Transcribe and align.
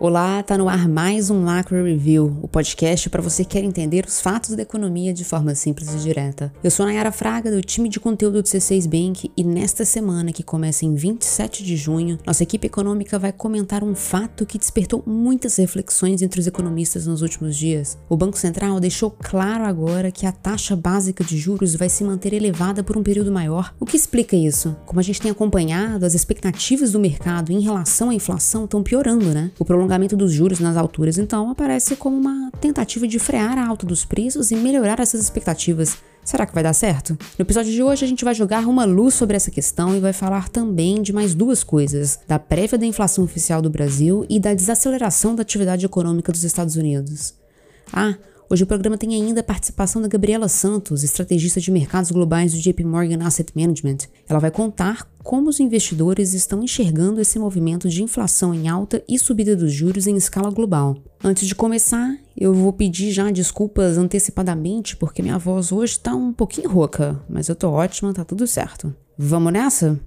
Olá, 0.00 0.44
tá 0.44 0.56
no 0.56 0.68
ar 0.68 0.88
mais 0.88 1.28
um 1.28 1.42
Macro 1.42 1.82
Review, 1.82 2.38
o 2.40 2.46
podcast 2.46 3.10
para 3.10 3.20
você 3.20 3.44
que 3.44 3.50
quer 3.50 3.64
entender 3.64 4.06
os 4.06 4.20
fatos 4.20 4.54
da 4.54 4.62
economia 4.62 5.12
de 5.12 5.24
forma 5.24 5.56
simples 5.56 5.92
e 5.92 5.98
direta. 5.98 6.52
Eu 6.62 6.70
sou 6.70 6.86
Nayara 6.86 7.10
Fraga, 7.10 7.50
do 7.50 7.60
time 7.60 7.88
de 7.88 7.98
conteúdo 7.98 8.40
do 8.40 8.46
C6 8.46 8.86
Bank, 8.86 9.28
e 9.36 9.42
nesta 9.42 9.84
semana, 9.84 10.30
que 10.30 10.44
começa 10.44 10.84
em 10.84 10.94
27 10.94 11.64
de 11.64 11.76
junho, 11.76 12.16
nossa 12.24 12.44
equipe 12.44 12.68
econômica 12.68 13.18
vai 13.18 13.32
comentar 13.32 13.82
um 13.82 13.92
fato 13.92 14.46
que 14.46 14.56
despertou 14.56 15.02
muitas 15.04 15.56
reflexões 15.56 16.22
entre 16.22 16.38
os 16.38 16.46
economistas 16.46 17.08
nos 17.08 17.20
últimos 17.20 17.56
dias. 17.56 17.98
O 18.08 18.16
Banco 18.16 18.38
Central 18.38 18.78
deixou 18.78 19.10
claro 19.10 19.64
agora 19.64 20.12
que 20.12 20.26
a 20.26 20.30
taxa 20.30 20.76
básica 20.76 21.24
de 21.24 21.36
juros 21.36 21.74
vai 21.74 21.88
se 21.88 22.04
manter 22.04 22.32
elevada 22.32 22.84
por 22.84 22.96
um 22.96 23.02
período 23.02 23.32
maior. 23.32 23.74
O 23.80 23.84
que 23.84 23.96
explica 23.96 24.36
isso? 24.36 24.76
Como 24.86 25.00
a 25.00 25.02
gente 25.02 25.20
tem 25.20 25.32
acompanhado, 25.32 26.06
as 26.06 26.14
expectativas 26.14 26.92
do 26.92 27.00
mercado 27.00 27.50
em 27.50 27.58
relação 27.58 28.10
à 28.10 28.14
inflação 28.14 28.64
estão 28.64 28.80
piorando, 28.80 29.34
né? 29.34 29.50
O 29.58 29.64
prolongamento 29.88 30.16
dos 30.16 30.32
juros 30.32 30.60
nas 30.60 30.76
alturas, 30.76 31.16
então, 31.16 31.50
aparece 31.50 31.96
como 31.96 32.14
uma 32.14 32.50
tentativa 32.60 33.08
de 33.08 33.18
frear 33.18 33.56
a 33.56 33.66
alta 33.66 33.86
dos 33.86 34.04
preços 34.04 34.50
e 34.50 34.56
melhorar 34.56 35.00
essas 35.00 35.22
expectativas. 35.22 35.96
Será 36.22 36.44
que 36.44 36.52
vai 36.52 36.62
dar 36.62 36.74
certo? 36.74 37.16
No 37.38 37.42
episódio 37.42 37.72
de 37.72 37.82
hoje 37.82 38.04
a 38.04 38.08
gente 38.08 38.22
vai 38.22 38.34
jogar 38.34 38.66
uma 38.66 38.84
luz 38.84 39.14
sobre 39.14 39.34
essa 39.34 39.50
questão 39.50 39.96
e 39.96 40.00
vai 40.00 40.12
falar 40.12 40.50
também 40.50 41.00
de 41.00 41.10
mais 41.10 41.34
duas 41.34 41.64
coisas: 41.64 42.20
da 42.28 42.38
prévia 42.38 42.76
da 42.76 42.84
inflação 42.84 43.24
oficial 43.24 43.62
do 43.62 43.70
Brasil 43.70 44.26
e 44.28 44.38
da 44.38 44.52
desaceleração 44.52 45.34
da 45.34 45.40
atividade 45.40 45.86
econômica 45.86 46.30
dos 46.30 46.44
Estados 46.44 46.76
Unidos. 46.76 47.32
Ah, 47.90 48.14
Hoje 48.50 48.64
o 48.64 48.66
programa 48.66 48.96
tem 48.96 49.14
ainda 49.14 49.40
a 49.40 49.44
participação 49.44 50.00
da 50.00 50.08
Gabriela 50.08 50.48
Santos, 50.48 51.02
estrategista 51.02 51.60
de 51.60 51.70
mercados 51.70 52.10
globais 52.10 52.54
do 52.54 52.58
JP 52.58 52.82
Morgan 52.82 53.22
Asset 53.22 53.52
Management. 53.54 53.98
Ela 54.26 54.40
vai 54.40 54.50
contar 54.50 55.06
como 55.22 55.50
os 55.50 55.60
investidores 55.60 56.32
estão 56.32 56.62
enxergando 56.62 57.20
esse 57.20 57.38
movimento 57.38 57.90
de 57.90 58.02
inflação 58.02 58.54
em 58.54 58.66
alta 58.66 59.04
e 59.06 59.18
subida 59.18 59.54
dos 59.54 59.70
juros 59.70 60.06
em 60.06 60.16
escala 60.16 60.50
global. 60.50 60.96
Antes 61.22 61.46
de 61.46 61.54
começar, 61.54 62.16
eu 62.34 62.54
vou 62.54 62.72
pedir 62.72 63.12
já 63.12 63.30
desculpas 63.30 63.98
antecipadamente 63.98 64.96
porque 64.96 65.20
minha 65.20 65.36
voz 65.36 65.70
hoje 65.70 65.92
está 65.92 66.14
um 66.14 66.32
pouquinho 66.32 66.70
rouca, 66.70 67.20
mas 67.28 67.48
eu 67.48 67.54
tô 67.54 67.68
ótima, 67.70 68.14
tá 68.14 68.24
tudo 68.24 68.46
certo. 68.46 68.94
Vamos 69.18 69.52
nessa? 69.52 70.00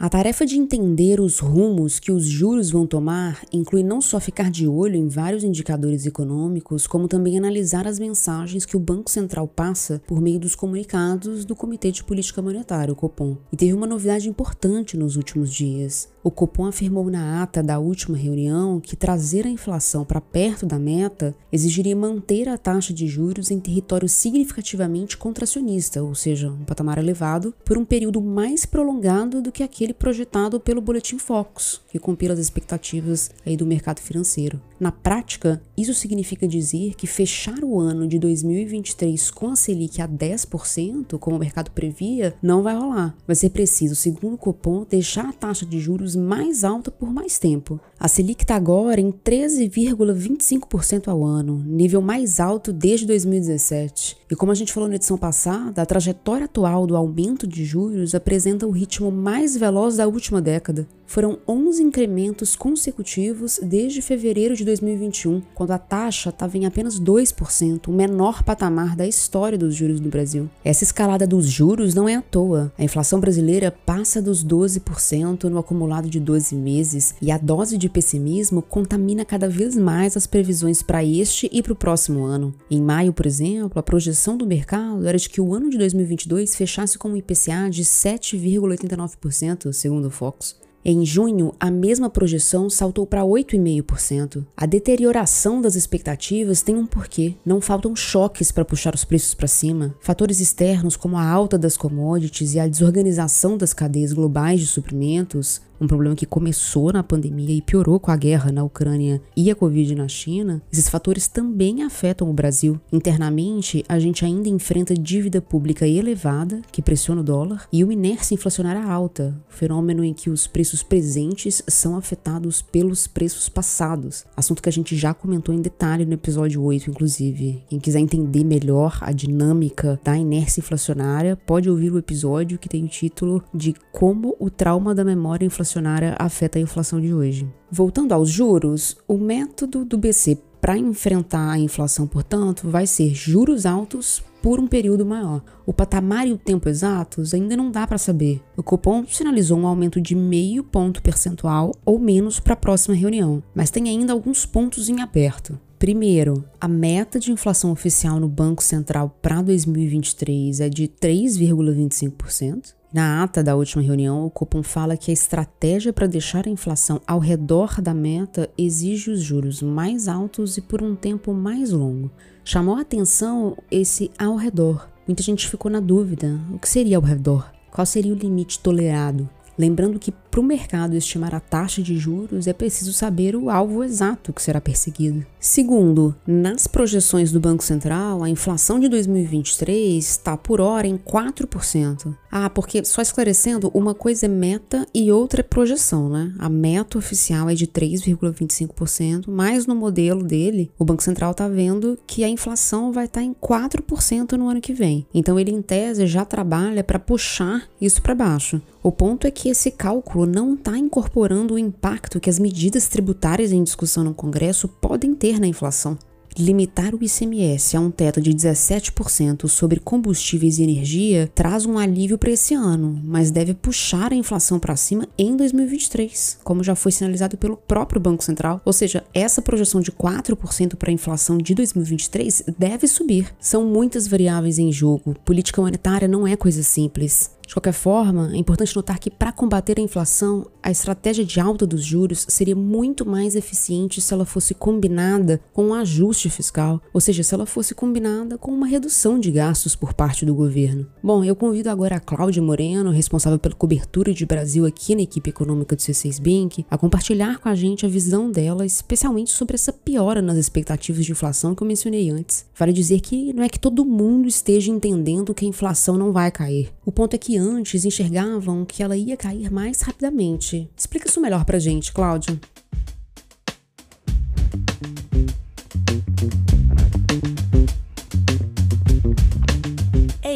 A 0.00 0.08
tarefa 0.08 0.46
de 0.46 0.56
entender 0.56 1.20
os 1.20 1.40
rumos 1.40 1.98
que 1.98 2.12
os 2.12 2.24
juros 2.24 2.70
vão 2.70 2.86
tomar 2.86 3.44
inclui 3.52 3.82
não 3.82 4.00
só 4.00 4.20
ficar 4.20 4.48
de 4.48 4.64
olho 4.68 4.94
em 4.94 5.08
vários 5.08 5.42
indicadores 5.42 6.06
econômicos, 6.06 6.86
como 6.86 7.08
também 7.08 7.36
analisar 7.36 7.84
as 7.84 7.98
mensagens 7.98 8.64
que 8.64 8.76
o 8.76 8.80
Banco 8.80 9.10
Central 9.10 9.48
passa 9.48 10.00
por 10.06 10.20
meio 10.20 10.38
dos 10.38 10.54
comunicados 10.54 11.44
do 11.44 11.56
Comitê 11.56 11.90
de 11.90 12.04
Política 12.04 12.40
Monetária, 12.40 12.92
o 12.92 12.96
Copom. 12.96 13.38
E 13.52 13.56
teve 13.56 13.72
uma 13.72 13.88
novidade 13.88 14.28
importante 14.28 14.96
nos 14.96 15.16
últimos 15.16 15.52
dias. 15.52 16.08
O 16.22 16.32
Copom 16.32 16.66
afirmou 16.66 17.08
na 17.10 17.42
ata 17.42 17.62
da 17.62 17.78
última 17.78 18.16
reunião 18.16 18.80
que 18.80 18.96
trazer 18.96 19.46
a 19.46 19.50
inflação 19.50 20.04
para 20.04 20.20
perto 20.20 20.66
da 20.66 20.78
meta 20.78 21.34
exigiria 21.52 21.94
manter 21.94 22.48
a 22.48 22.58
taxa 22.58 22.92
de 22.92 23.06
juros 23.06 23.52
em 23.52 23.60
território 23.60 24.08
significativamente 24.08 25.16
contracionista, 25.16 26.02
ou 26.02 26.14
seja, 26.16 26.50
um 26.50 26.64
patamar 26.64 26.98
elevado, 26.98 27.54
por 27.64 27.78
um 27.78 27.84
período 27.84 28.20
mais 28.20 28.66
prolongado 28.66 29.40
do 29.40 29.52
que 29.52 29.62
aquele 29.62 29.94
projetado 29.94 30.58
pelo 30.58 30.80
Boletim 30.80 31.18
Focus, 31.18 31.80
que 31.88 32.00
compila 32.00 32.34
as 32.34 32.40
expectativas 32.40 33.30
aí 33.46 33.56
do 33.56 33.64
mercado 33.64 34.00
financeiro. 34.00 34.60
Na 34.80 34.92
prática, 34.92 35.60
isso 35.76 35.94
significa 35.94 36.46
dizer 36.46 36.94
que 36.94 37.06
fechar 37.06 37.64
o 37.64 37.78
ano 37.80 38.06
de 38.06 38.18
2023 38.18 39.30
com 39.30 39.50
a 39.50 39.56
Selic 39.56 40.00
a 40.00 40.08
10%, 40.08 41.18
como 41.18 41.36
o 41.36 41.38
mercado 41.38 41.70
previa, 41.70 42.34
não 42.42 42.62
vai 42.62 42.76
rolar. 42.76 43.16
Vai 43.26 43.34
ser 43.34 43.50
preciso, 43.50 43.94
segundo 43.94 44.34
o 44.34 44.38
Copom, 44.38 44.86
deixar 44.88 45.28
a 45.28 45.32
taxa 45.32 45.66
de 45.66 45.80
juros 45.80 46.07
mais 46.16 46.64
alta 46.64 46.90
por 46.90 47.12
mais 47.12 47.38
tempo. 47.38 47.80
A 47.98 48.08
Selic 48.08 48.44
está 48.44 48.56
agora 48.56 49.00
em 49.00 49.12
13,25% 49.12 51.08
ao 51.08 51.24
ano, 51.24 51.62
nível 51.66 52.00
mais 52.00 52.40
alto 52.40 52.72
desde 52.72 53.06
2017. 53.06 54.16
E 54.30 54.36
como 54.36 54.52
a 54.52 54.54
gente 54.54 54.72
falou 54.72 54.88
na 54.88 54.96
edição 54.96 55.16
passada, 55.16 55.82
a 55.82 55.86
trajetória 55.86 56.44
atual 56.44 56.86
do 56.86 56.96
aumento 56.96 57.46
de 57.46 57.64
juros 57.64 58.14
apresenta 58.14 58.66
o 58.66 58.70
ritmo 58.70 59.10
mais 59.10 59.56
veloz 59.56 59.96
da 59.96 60.06
última 60.06 60.40
década. 60.40 60.86
Foram 61.08 61.38
11 61.48 61.82
incrementos 61.82 62.54
consecutivos 62.54 63.58
desde 63.62 64.02
fevereiro 64.02 64.54
de 64.54 64.62
2021, 64.62 65.40
quando 65.54 65.70
a 65.70 65.78
taxa 65.78 66.28
estava 66.28 66.58
em 66.58 66.66
apenas 66.66 67.00
2%, 67.00 67.88
o 67.88 67.92
menor 67.92 68.42
patamar 68.42 68.94
da 68.94 69.06
história 69.06 69.56
dos 69.56 69.74
juros 69.74 70.00
no 70.00 70.10
Brasil. 70.10 70.50
Essa 70.62 70.84
escalada 70.84 71.26
dos 71.26 71.46
juros 71.46 71.94
não 71.94 72.06
é 72.06 72.16
à 72.16 72.20
toa. 72.20 72.70
A 72.76 72.84
inflação 72.84 73.20
brasileira 73.20 73.70
passa 73.70 74.20
dos 74.20 74.44
12% 74.44 75.44
no 75.44 75.56
acumulado 75.56 76.10
de 76.10 76.20
12 76.20 76.54
meses 76.54 77.14
e 77.22 77.32
a 77.32 77.38
dose 77.38 77.78
de 77.78 77.88
pessimismo 77.88 78.60
contamina 78.60 79.24
cada 79.24 79.48
vez 79.48 79.74
mais 79.78 80.14
as 80.14 80.26
previsões 80.26 80.82
para 80.82 81.02
este 81.02 81.48
e 81.50 81.62
para 81.62 81.72
o 81.72 81.76
próximo 81.76 82.24
ano. 82.24 82.54
Em 82.70 82.82
maio, 82.82 83.14
por 83.14 83.24
exemplo, 83.24 83.78
a 83.78 83.82
projeção 83.82 84.36
do 84.36 84.46
mercado 84.46 85.08
era 85.08 85.16
de 85.16 85.30
que 85.30 85.40
o 85.40 85.54
ano 85.54 85.70
de 85.70 85.78
2022 85.78 86.54
fechasse 86.54 86.98
com 86.98 87.08
um 87.08 87.16
IPCA 87.16 87.70
de 87.70 87.82
7,89%, 87.82 89.72
segundo 89.72 90.08
o 90.08 90.10
Fox. 90.10 90.67
Em 90.84 91.04
junho, 91.04 91.52
a 91.58 91.70
mesma 91.70 92.08
projeção 92.08 92.70
saltou 92.70 93.06
para 93.06 93.22
8,5%. 93.22 94.46
A 94.56 94.64
deterioração 94.64 95.60
das 95.60 95.74
expectativas 95.74 96.62
tem 96.62 96.76
um 96.76 96.86
porquê. 96.86 97.34
Não 97.44 97.60
faltam 97.60 97.96
choques 97.96 98.52
para 98.52 98.64
puxar 98.64 98.94
os 98.94 99.04
preços 99.04 99.34
para 99.34 99.48
cima. 99.48 99.94
Fatores 100.00 100.40
externos, 100.40 100.96
como 100.96 101.16
a 101.18 101.28
alta 101.28 101.58
das 101.58 101.76
commodities 101.76 102.54
e 102.54 102.60
a 102.60 102.68
desorganização 102.68 103.58
das 103.58 103.72
cadeias 103.72 104.12
globais 104.12 104.60
de 104.60 104.66
suprimentos, 104.66 105.60
um 105.80 105.86
problema 105.86 106.16
que 106.16 106.26
começou 106.26 106.92
na 106.92 107.02
pandemia 107.02 107.54
e 107.54 107.62
piorou 107.62 108.00
com 108.00 108.10
a 108.10 108.16
guerra 108.16 108.50
na 108.50 108.64
Ucrânia 108.64 109.20
e 109.36 109.50
a 109.50 109.54
Covid 109.54 109.94
na 109.94 110.08
China, 110.08 110.60
esses 110.72 110.88
fatores 110.88 111.28
também 111.28 111.82
afetam 111.82 112.28
o 112.28 112.32
Brasil. 112.32 112.80
Internamente, 112.92 113.84
a 113.88 113.98
gente 113.98 114.24
ainda 114.24 114.48
enfrenta 114.48 114.94
dívida 114.94 115.40
pública 115.40 115.86
elevada, 115.86 116.62
que 116.72 116.82
pressiona 116.82 117.20
o 117.20 117.24
dólar, 117.24 117.68
e 117.72 117.84
uma 117.84 117.92
inércia 117.92 118.34
inflacionária 118.34 118.82
alta, 118.82 119.36
fenômeno 119.48 120.04
em 120.04 120.12
que 120.12 120.30
os 120.30 120.46
preços 120.46 120.82
presentes 120.82 121.62
são 121.68 121.96
afetados 121.96 122.60
pelos 122.60 123.06
preços 123.06 123.48
passados, 123.48 124.24
assunto 124.36 124.62
que 124.62 124.68
a 124.68 124.72
gente 124.72 124.96
já 124.96 125.14
comentou 125.14 125.54
em 125.54 125.60
detalhe 125.60 126.04
no 126.04 126.14
episódio 126.14 126.62
8, 126.62 126.90
inclusive. 126.90 127.62
Quem 127.68 127.78
quiser 127.78 128.00
entender 128.00 128.44
melhor 128.44 128.98
a 129.00 129.12
dinâmica 129.12 130.00
da 130.02 130.16
inércia 130.16 130.60
inflacionária, 130.60 131.36
pode 131.36 131.70
ouvir 131.70 131.92
o 131.92 131.98
episódio 131.98 132.58
que 132.58 132.68
tem 132.68 132.84
o 132.84 132.88
título 132.88 133.42
de 133.54 133.74
Como 133.92 134.36
o 134.38 134.50
trauma 134.50 134.94
da 134.94 135.04
memória 135.04 135.46
inflacionária 135.46 135.67
inflacionária 135.68 136.16
afeta 136.18 136.58
a 136.58 136.62
inflação 136.62 136.98
de 137.00 137.12
hoje. 137.12 137.46
Voltando 137.70 138.12
aos 138.12 138.30
juros, 138.30 138.96
o 139.06 139.18
método 139.18 139.84
do 139.84 139.98
BC 139.98 140.38
para 140.60 140.78
enfrentar 140.78 141.50
a 141.50 141.58
inflação, 141.58 142.06
portanto, 142.06 142.68
vai 142.68 142.86
ser 142.86 143.14
juros 143.14 143.64
altos 143.66 144.24
por 144.42 144.58
um 144.58 144.66
período 144.66 145.04
maior. 145.04 145.42
O 145.66 145.72
patamar 145.72 146.26
e 146.26 146.32
o 146.32 146.38
tempo 146.38 146.68
exatos 146.68 147.34
ainda 147.34 147.56
não 147.56 147.70
dá 147.70 147.86
para 147.86 147.98
saber. 147.98 148.40
O 148.56 148.62
Copom 148.62 149.04
sinalizou 149.06 149.58
um 149.58 149.66
aumento 149.66 150.00
de 150.00 150.16
meio 150.16 150.64
ponto 150.64 151.02
percentual 151.02 151.74
ou 151.84 151.98
menos 151.98 152.40
para 152.40 152.54
a 152.54 152.56
próxima 152.56 152.96
reunião, 152.96 153.42
mas 153.54 153.70
tem 153.70 153.88
ainda 153.88 154.12
alguns 154.12 154.46
pontos 154.46 154.88
em 154.88 155.00
aberto. 155.00 155.58
Primeiro, 155.78 156.44
a 156.60 156.66
meta 156.66 157.20
de 157.20 157.30
inflação 157.30 157.70
oficial 157.70 158.18
no 158.18 158.28
Banco 158.28 158.62
Central 158.62 159.16
para 159.22 159.42
2023 159.42 160.60
é 160.60 160.68
de 160.68 160.88
3,25%. 160.88 162.77
Na 162.90 163.22
ata 163.22 163.42
da 163.42 163.54
última 163.54 163.82
reunião, 163.82 164.24
o 164.24 164.30
Copom 164.30 164.62
fala 164.62 164.96
que 164.96 165.10
a 165.10 165.14
estratégia 165.14 165.92
para 165.92 166.06
deixar 166.06 166.46
a 166.46 166.50
inflação 166.50 167.02
ao 167.06 167.18
redor 167.18 167.82
da 167.82 167.92
meta 167.92 168.48
exige 168.56 169.10
os 169.10 169.20
juros 169.20 169.60
mais 169.60 170.08
altos 170.08 170.56
e 170.56 170.62
por 170.62 170.82
um 170.82 170.96
tempo 170.96 171.34
mais 171.34 171.70
longo. 171.70 172.10
Chamou 172.42 172.76
a 172.76 172.80
atenção 172.80 173.58
esse 173.70 174.10
ao 174.18 174.36
redor. 174.36 174.88
Muita 175.06 175.22
gente 175.22 175.46
ficou 175.46 175.70
na 175.70 175.80
dúvida: 175.80 176.40
o 176.50 176.58
que 176.58 176.68
seria 176.68 176.96
ao 176.96 177.02
redor? 177.02 177.52
Qual 177.70 177.84
seria 177.84 178.12
o 178.12 178.16
limite 178.16 178.58
tolerado? 178.58 179.28
Lembrando 179.58 179.98
que 179.98 180.12
para 180.30 180.40
o 180.40 180.42
mercado 180.42 180.94
estimar 180.94 181.34
a 181.34 181.40
taxa 181.40 181.82
de 181.82 181.96
juros 181.96 182.46
é 182.46 182.52
preciso 182.52 182.92
saber 182.92 183.34
o 183.34 183.50
alvo 183.50 183.82
exato 183.82 184.32
que 184.32 184.42
será 184.42 184.60
perseguido. 184.60 185.24
Segundo, 185.40 186.14
nas 186.26 186.66
projeções 186.66 187.32
do 187.32 187.40
Banco 187.40 187.64
Central, 187.64 188.22
a 188.22 188.28
inflação 188.28 188.78
de 188.78 188.88
2023 188.88 190.04
está 190.04 190.36
por 190.36 190.60
hora 190.60 190.86
em 190.86 190.96
4%. 190.96 192.14
Ah, 192.30 192.50
porque, 192.50 192.84
só 192.84 193.00
esclarecendo, 193.00 193.70
uma 193.72 193.94
coisa 193.94 194.26
é 194.26 194.28
meta 194.28 194.86
e 194.94 195.10
outra 195.10 195.40
é 195.40 195.42
projeção, 195.42 196.08
né? 196.08 196.34
A 196.38 196.48
meta 196.48 196.98
oficial 196.98 197.48
é 197.48 197.54
de 197.54 197.66
3,25%, 197.66 199.26
mas 199.28 199.66
no 199.66 199.74
modelo 199.74 200.22
dele, 200.22 200.70
o 200.78 200.84
Banco 200.84 201.02
Central 201.02 201.30
está 201.30 201.48
vendo 201.48 201.98
que 202.06 202.24
a 202.24 202.28
inflação 202.28 202.92
vai 202.92 203.06
estar 203.06 203.20
tá 203.20 203.24
em 203.24 203.32
4% 203.34 204.32
no 204.32 204.48
ano 204.48 204.60
que 204.60 204.72
vem. 204.72 205.06
Então 205.14 205.38
ele, 205.38 205.52
em 205.52 205.62
tese, 205.62 206.06
já 206.06 206.24
trabalha 206.24 206.84
para 206.84 206.98
puxar 206.98 207.68
isso 207.80 208.02
para 208.02 208.14
baixo. 208.14 208.60
O 208.82 208.92
ponto 208.92 209.26
é 209.26 209.30
que 209.30 209.48
esse 209.48 209.70
cálculo 209.70 210.17
não 210.26 210.54
está 210.54 210.76
incorporando 210.76 211.54
o 211.54 211.58
impacto 211.58 212.20
que 212.20 212.30
as 212.30 212.38
medidas 212.38 212.88
tributárias 212.88 213.52
em 213.52 213.62
discussão 213.62 214.04
no 214.04 214.14
Congresso 214.14 214.68
podem 214.68 215.14
ter 215.14 215.38
na 215.40 215.46
inflação. 215.46 215.98
limitar 216.38 216.94
o 216.94 217.02
ICMS 217.02 217.76
a 217.76 217.80
um 217.80 217.90
teto 217.90 218.20
de 218.20 218.30
17% 218.30 219.48
sobre 219.48 219.80
combustíveis 219.80 220.58
e 220.58 220.62
energia 220.62 221.30
traz 221.34 221.66
um 221.66 221.76
alívio 221.76 222.16
para 222.16 222.30
esse 222.30 222.54
ano, 222.54 223.00
mas 223.04 223.30
deve 223.30 223.54
puxar 223.54 224.12
a 224.12 224.16
inflação 224.16 224.58
para 224.58 224.76
cima 224.76 225.08
em 225.18 225.36
2023, 225.36 226.38
como 226.44 226.62
já 226.62 226.76
foi 226.76 226.92
sinalizado 226.92 227.36
pelo 227.36 227.56
próprio 227.56 228.00
Banco 228.00 228.22
Central. 228.22 228.60
Ou 228.64 228.72
seja, 228.72 229.04
essa 229.12 229.42
projeção 229.42 229.80
de 229.80 229.90
4% 229.90 230.76
para 230.76 230.90
a 230.90 230.94
inflação 230.94 231.38
de 231.38 231.54
2023 231.54 232.44
deve 232.56 232.86
subir. 232.86 233.34
São 233.40 233.64
muitas 233.64 234.06
variáveis 234.06 234.58
em 234.58 234.70
jogo. 234.70 235.16
Política 235.24 235.60
monetária 235.60 236.06
não 236.06 236.26
é 236.26 236.36
coisa 236.36 236.62
simples. 236.62 237.36
De 237.48 237.54
qualquer 237.54 237.72
forma, 237.72 238.30
é 238.34 238.36
importante 238.36 238.76
notar 238.76 238.98
que, 238.98 239.10
para 239.10 239.32
combater 239.32 239.78
a 239.78 239.82
inflação, 239.82 240.46
a 240.62 240.70
estratégia 240.70 241.24
de 241.24 241.40
alta 241.40 241.66
dos 241.66 241.82
juros 241.82 242.26
seria 242.28 242.54
muito 242.54 243.08
mais 243.08 243.34
eficiente 243.34 244.02
se 244.02 244.12
ela 244.12 244.26
fosse 244.26 244.52
combinada 244.52 245.40
com 245.54 245.68
um 245.68 245.74
ajuste 245.74 246.28
fiscal, 246.28 246.78
ou 246.92 247.00
seja, 247.00 247.22
se 247.22 247.34
ela 247.34 247.46
fosse 247.46 247.74
combinada 247.74 248.36
com 248.36 248.52
uma 248.52 248.66
redução 248.66 249.18
de 249.18 249.30
gastos 249.30 249.74
por 249.74 249.94
parte 249.94 250.26
do 250.26 250.34
governo. 250.34 250.86
Bom, 251.02 251.24
eu 251.24 251.34
convido 251.34 251.70
agora 251.70 251.96
a 251.96 252.00
Cláudia 252.00 252.42
Moreno, 252.42 252.90
responsável 252.90 253.38
pela 253.38 253.54
cobertura 253.54 254.12
de 254.12 254.26
Brasil 254.26 254.66
aqui 254.66 254.94
na 254.94 255.00
equipe 255.00 255.30
econômica 255.30 255.74
do 255.74 255.80
C6 255.80 256.20
Bank, 256.20 256.66
a 256.70 256.76
compartilhar 256.76 257.38
com 257.38 257.48
a 257.48 257.54
gente 257.54 257.86
a 257.86 257.88
visão 257.88 258.30
dela, 258.30 258.66
especialmente 258.66 259.30
sobre 259.30 259.54
essa 259.54 259.72
piora 259.72 260.20
nas 260.20 260.36
expectativas 260.36 261.06
de 261.06 261.12
inflação 261.12 261.54
que 261.54 261.62
eu 261.62 261.66
mencionei 261.66 262.10
antes. 262.10 262.44
Vale 262.54 262.74
dizer 262.74 263.00
que 263.00 263.32
não 263.32 263.42
é 263.42 263.48
que 263.48 263.58
todo 263.58 263.86
mundo 263.86 264.28
esteja 264.28 264.70
entendendo 264.70 265.32
que 265.32 265.46
a 265.46 265.48
inflação 265.48 265.96
não 265.96 266.12
vai 266.12 266.30
cair. 266.30 266.70
O 266.84 266.92
ponto 266.92 267.14
é 267.14 267.18
que 267.18 267.37
antes 267.38 267.84
enxergavam 267.84 268.64
que 268.64 268.82
ela 268.82 268.96
ia 268.96 269.16
cair 269.16 269.50
mais 269.50 269.80
rapidamente. 269.80 270.68
Explica 270.76 271.08
isso 271.08 271.20
melhor 271.20 271.44
pra 271.44 271.58
gente, 271.58 271.92
Cláudio. 271.92 272.38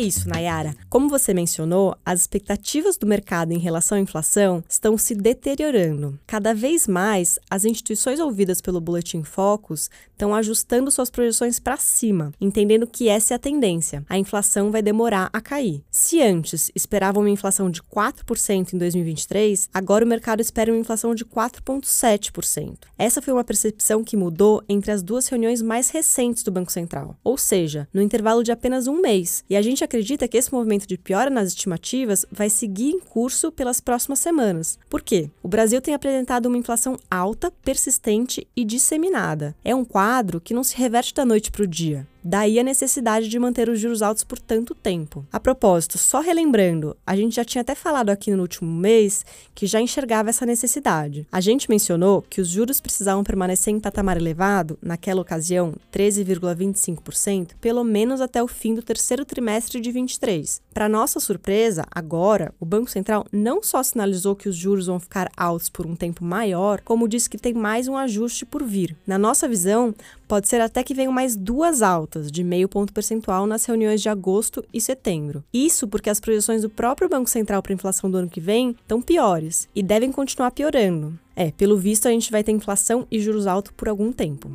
Isso, 0.03 0.29
Nayara. 0.29 0.75
Como 0.91 1.09
você 1.09 1.33
mencionou, 1.33 1.97
as 2.05 2.21
expectativas 2.21 2.97
do 2.97 3.07
mercado 3.07 3.53
em 3.53 3.59
relação 3.59 3.97
à 3.97 4.01
inflação 4.01 4.63
estão 4.69 4.99
se 4.99 5.15
deteriorando. 5.15 6.19
Cada 6.27 6.53
vez 6.53 6.89
mais, 6.89 7.39
as 7.49 7.65
instituições 7.65 8.19
ouvidas 8.19 8.61
pelo 8.61 8.81
Boletim 8.81 9.23
Focus 9.23 9.89
estão 10.11 10.35
ajustando 10.35 10.91
suas 10.91 11.11
projeções 11.11 11.59
para 11.59 11.77
cima, 11.77 12.33
entendendo 12.41 12.87
que 12.87 13.09
essa 13.09 13.35
é 13.35 13.37
a 13.37 13.39
tendência. 13.39 14.05
A 14.09 14.19
inflação 14.19 14.71
vai 14.71 14.83
demorar 14.83 15.29
a 15.33 15.41
cair. 15.41 15.83
Se 15.91 16.21
antes 16.21 16.71
esperavam 16.75 17.23
uma 17.23 17.31
inflação 17.31 17.71
de 17.71 17.83
4% 17.83 18.73
em 18.73 18.79
2023, 18.79 19.69
agora 19.73 20.05
o 20.05 20.09
mercado 20.09 20.41
espera 20.41 20.73
uma 20.73 20.81
inflação 20.81 21.15
de 21.15 21.25
4,7%. 21.25 22.79
Essa 22.99 23.23
foi 23.23 23.33
uma 23.33 23.45
percepção 23.45 24.05
que 24.05 24.17
mudou 24.17 24.63
entre 24.69 24.91
as 24.93 25.03
duas 25.03 25.27
reuniões 25.29 25.63
mais 25.63 25.91
recentes 25.91 26.43
do 26.43 26.53
Banco 26.53 26.73
Central, 26.73 27.17
ou 27.25 27.37
seja, 27.37 27.89
no 27.93 28.03
intervalo 28.03 28.43
de 28.43 28.53
apenas 28.53 28.87
um 28.87 29.01
mês. 29.01 29.45
E 29.51 29.57
a 29.57 29.63
gente 29.63 29.85
acredita 29.93 30.27
que 30.27 30.39
esse 30.39 30.53
movimento 30.53 30.87
de 30.87 30.97
piora 30.97 31.29
nas 31.29 31.49
estimativas 31.49 32.25
vai 32.33 32.49
seguir 32.49 32.91
em 32.93 32.99
curso 32.99 33.53
pelas 33.53 33.79
próximas 33.79 34.21
semanas. 34.21 34.79
Por 34.89 35.03
quê? 35.03 35.31
O 35.43 35.49
Brasil 35.49 35.83
tem 35.83 35.93
apresentado 35.93 36.47
uma 36.47 36.57
inflação 36.57 36.97
alta, 37.11 37.51
persistente 37.63 38.49
e 38.57 38.65
disseminada. 38.65 39.55
É 39.63 39.75
um 39.75 39.85
quadro 39.85 40.41
que 40.41 40.55
não 40.55 40.65
se 40.65 40.75
reverte 40.77 41.13
da 41.13 41.27
noite 41.27 41.51
para 41.51 41.65
o 41.65 41.67
dia. 41.67 42.07
Daí 42.25 42.59
a 42.59 42.63
necessidade 42.63 43.29
de 43.29 43.39
manter 43.39 43.69
os 43.69 43.81
juros 43.81 44.03
altos 44.03 44.23
por 44.23 44.39
tanto 44.39 44.75
tempo. 44.75 45.27
A 45.33 45.41
propósito, 45.41 45.99
só 45.99 46.21
relembrando, 46.21 46.97
a 47.07 47.17
gente 47.17 47.37
já 47.37 47.45
tinha 47.45 47.63
até 47.63 47.75
falado 47.75 48.11
aqui 48.11 48.31
no 48.31 48.43
último 48.43 48.71
mês 48.71 49.25
que 49.55 49.67
já 49.67 49.81
enxergava 49.81 50.31
essa 50.31 50.47
necessidade. 50.47 51.27
A 51.33 51.41
gente 51.41 51.69
mencionou 51.69 52.23
que 52.23 52.41
os 52.41 52.49
juros 52.49 52.81
precisavam 52.81 53.25
permanecer 53.25 53.75
em 53.75 53.81
patamar 53.81 54.17
elevado, 54.17 54.79
naquela 54.81 55.21
ocasião 55.21 55.75
13,25%, 55.93 57.53
pelo 57.61 57.83
menos 57.83 58.21
até 58.21 58.43
o 58.43 58.49
fim 58.49 58.75
do 58.75 58.83
terceiro 58.83 59.25
trimestre 59.25 59.81
de 59.81 59.91
23. 59.91 60.61
Para 60.73 60.89
nossa 60.89 61.21
surpresa, 61.21 61.85
agora, 61.91 62.55
o 62.59 62.65
Banco 62.65 62.91
Central 62.91 63.27
não 63.33 63.63
só 63.63 63.83
sinalizou 63.83 64.37
que 64.37 64.49
os 64.49 64.57
juros 64.57 64.87
vão 64.87 65.01
ficar 65.01 65.31
altos 65.37 65.69
por 65.69 65.87
um 65.87 65.97
tempo 65.97 66.25
maior, 66.25 66.81
como 66.83 67.09
disse 67.09 67.29
que 67.29 67.37
tem 67.37 67.53
mais 67.53 67.89
um 67.89 67.97
ajuste 67.97 68.47
por 68.47 68.63
vir. 68.63 68.97
Na 69.07 69.19
nossa 69.19 69.49
visão, 69.49 69.95
pode 70.27 70.49
ser 70.49 70.61
até 70.61 70.83
que 70.83 70.95
venham 70.95 71.13
mais 71.13 71.37
duas 71.37 71.83
altas, 72.13 72.31
de 72.31 72.45
meio 72.45 72.69
ponto 72.69 72.93
percentual, 72.93 73.47
nas 73.47 73.65
reuniões 73.65 74.03
de 74.03 74.09
agosto 74.09 74.65
e 74.73 74.81
setembro. 74.81 75.43
Isso 75.53 75.89
porque 75.89 76.11
as 76.11 76.21
projeções 76.21 76.63
do 76.63 76.71
próprio 76.71 77.09
Banco 77.09 77.31
Central 77.31 77.63
para 77.63 77.73
a 77.73 77.75
inflação 77.75 78.11
do 78.11 78.19
ano 78.19 78.29
que 78.29 78.41
vem 78.41 78.77
estão 78.81 79.01
piores 79.01 79.69
e 79.75 79.83
devem 79.83 80.13
continuar 80.13 80.51
piorando. 80.51 81.19
É, 81.35 81.51
pelo 81.51 81.79
visto, 81.79 82.07
a 82.07 82.11
gente 82.11 82.31
vai 82.31 82.45
ter 82.45 82.53
inflação 82.53 83.07
e 83.11 83.19
juros 83.19 83.47
altos 83.47 83.73
por 83.75 83.89
algum 83.89 84.13
tempo. 84.13 84.51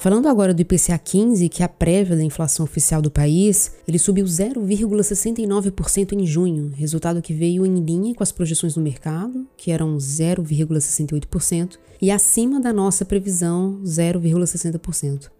Falando 0.00 0.26
agora 0.28 0.52
do 0.54 0.62
IPCA 0.62 0.96
15, 0.96 1.50
que 1.50 1.62
é 1.62 1.66
a 1.66 1.68
prévia 1.68 2.16
da 2.16 2.24
inflação 2.24 2.64
oficial 2.64 3.02
do 3.02 3.10
país, 3.10 3.74
ele 3.86 3.98
subiu 3.98 4.24
0,69% 4.24 6.14
em 6.14 6.26
junho, 6.26 6.72
resultado 6.74 7.20
que 7.20 7.34
veio 7.34 7.66
em 7.66 7.80
linha 7.80 8.14
com 8.14 8.22
as 8.22 8.32
projeções 8.32 8.72
do 8.72 8.80
mercado, 8.80 9.46
que 9.58 9.70
eram 9.70 9.98
0,68%, 9.98 11.76
e 12.00 12.10
acima 12.10 12.58
da 12.58 12.72
nossa 12.72 13.04
previsão, 13.04 13.78
0,60%. 13.84 15.30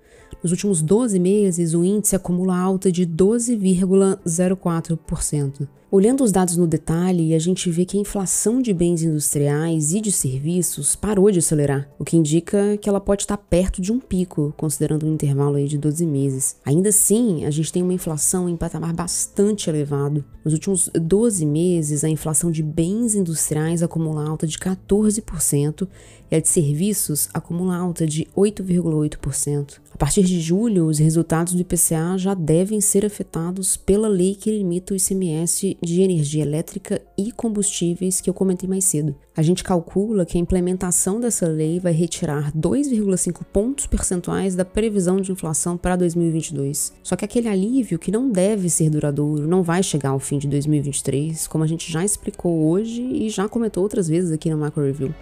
Nos 0.43 0.53
últimos 0.53 0.83
12 0.83 1.19
meses, 1.19 1.73
o 1.73 1.83
índice 1.83 2.15
acumula 2.15 2.55
alta 2.55 2.93
de 2.93 3.07
12,04%. 3.07 5.67
Olhando 5.93 6.23
os 6.23 6.31
dados 6.31 6.57
no 6.57 6.69
detalhe, 6.69 7.35
a 7.35 7.39
gente 7.41 7.69
vê 7.69 7.85
que 7.85 7.99
a 7.99 8.01
inflação 8.01 8.63
de 8.63 8.73
bens 8.73 9.03
industriais 9.03 9.93
e 9.93 10.01
de 10.01 10.13
serviços 10.13 10.95
parou 10.95 11.33
de 11.33 11.41
acelerar, 11.41 11.91
o 11.99 12.05
que 12.05 12.17
indica 12.17 12.77
que 12.77 12.89
ela 12.89 13.01
pode 13.01 13.23
estar 13.23 13.37
perto 13.37 13.83
de 13.83 13.91
um 13.91 13.99
pico, 13.99 14.55
considerando 14.57 15.05
um 15.05 15.13
intervalo 15.13 15.57
aí 15.57 15.67
de 15.67 15.77
12 15.77 16.07
meses. 16.07 16.55
Ainda 16.65 16.91
assim, 16.91 17.45
a 17.45 17.51
gente 17.51 17.73
tem 17.73 17.83
uma 17.83 17.93
inflação 17.93 18.49
em 18.49 18.57
patamar 18.57 18.95
bastante 18.95 19.69
elevado. 19.69 20.25
Nos 20.45 20.55
últimos 20.55 20.89
12 20.95 21.45
meses, 21.45 22.05
a 22.05 22.09
inflação 22.09 22.53
de 22.53 22.63
bens 22.63 23.17
industriais 23.17 23.83
acumula 23.83 24.29
alta 24.29 24.47
de 24.47 24.59
14% 24.61 25.89
e 26.31 26.37
a 26.37 26.41
de 26.41 26.49
serviços 26.49 27.29
acumula 27.35 27.77
alta 27.77 28.07
de 28.07 28.29
8,8%. 28.37 29.81
A 29.93 29.99
partir 29.99 30.23
de 30.23 30.41
julho, 30.41 30.87
os 30.87 30.99
resultados 30.99 31.53
do 31.53 31.61
IPCA 31.61 32.17
já 32.17 32.33
devem 32.33 32.81
ser 32.81 33.05
afetados 33.05 33.77
pela 33.77 34.09
lei 34.09 34.37
que 34.37 34.51
limita 34.51 34.95
o 34.95 34.97
ICMS 34.97 35.77
de 35.83 36.03
energia 36.03 36.43
elétrica 36.43 37.01
e 37.17 37.33
combustíveis 37.33 38.21
que 38.21 38.29
eu 38.29 38.35
comentei 38.35 38.69
mais 38.69 38.85
cedo. 38.85 39.15
A 39.37 39.43
gente 39.43 39.65
calcula 39.65 40.27
que 40.27 40.37
a 40.37 40.41
implementação 40.41 41.21
dessa 41.21 41.47
lei 41.47 41.81
vai 41.81 41.93
retirar 41.93 42.53
2,5 42.53 43.45
pontos 43.53 43.87
percentuais 43.87 44.55
da 44.55 44.65
previsão 44.65 45.21
de 45.21 45.33
inflação 45.33 45.77
para 45.77 45.97
2022. 45.97 46.93
Só 47.03 47.17
que 47.17 47.25
aquele 47.25 47.49
alívio 47.49 47.99
que 47.99 48.13
não 48.13 48.31
deve 48.31 48.69
ser 48.69 48.91
duradouro, 48.91 49.47
não 49.47 49.63
vai 49.63 49.83
chegar 49.83 50.11
ao 50.11 50.19
fim 50.19 50.39
de 50.39 50.49
2023, 50.49 51.47
como 51.47 51.65
a 51.65 51.67
gente 51.67 51.91
já 51.91 52.05
explicou 52.05 52.69
hoje 52.69 53.03
e 53.03 53.31
já 53.31 53.49
comentou 53.49 53.83
outras 53.83 54.09
vezes 54.09 54.33
aqui 54.33 54.51
no 54.51 54.59
Macro 54.59 54.85
Review. 54.85 55.15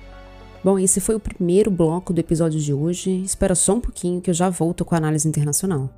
Bom, 0.65 0.79
esse 0.79 1.01
foi 1.01 1.15
o 1.15 1.21
primeiro 1.21 1.71
bloco 1.71 2.13
do 2.13 2.19
episódio 2.19 2.59
de 2.59 2.75
hoje. 2.75 3.23
Espera 3.23 3.55
só 3.55 3.75
um 3.75 3.81
pouquinho 3.81 4.21
que 4.21 4.31
eu 4.31 4.35
já 4.35 4.51
volto 4.51 4.85
com 4.85 4.95
a 4.95 4.99
análise 4.99 5.29
internacional. 5.29 5.89